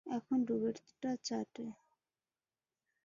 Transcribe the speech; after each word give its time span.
এখন 0.07 0.37
ডুবেরটা 0.47 1.11
চাটে। 1.23 1.65